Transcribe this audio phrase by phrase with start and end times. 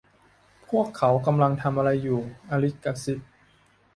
[0.69, 2.19] 'พวกเขากำลังทำอะไรอยู่'
[2.51, 3.19] อลิซกระซิบ